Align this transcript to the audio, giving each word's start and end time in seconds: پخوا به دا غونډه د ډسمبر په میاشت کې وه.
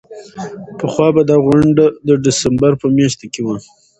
پخوا 0.79 1.07
به 1.15 1.21
دا 1.29 1.37
غونډه 1.45 1.85
د 2.07 2.09
ډسمبر 2.23 2.71
په 2.81 2.87
میاشت 2.95 3.19
کې 3.33 3.41
وه. 3.45 3.55